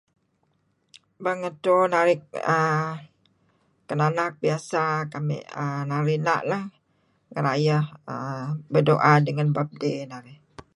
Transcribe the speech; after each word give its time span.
Bang 1.23 1.39
edto 1.49 1.75
narih 1.93 2.19
err 2.55 2.93
tenganak 3.87 4.31
biasa 4.43 4.83
kamih 5.13 5.41
narih 5.89 6.19
na' 6.25 6.45
lah 6.51 6.63
ngerayeh, 7.33 7.83
berdoa 8.71 9.13
dengan 9.27 9.47
birthday 9.55 9.97
narih. 10.11 10.37